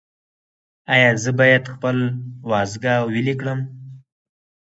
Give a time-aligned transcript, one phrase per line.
[0.93, 1.97] ایا زه باید خپل
[2.49, 3.59] وازګه ویلې کړم؟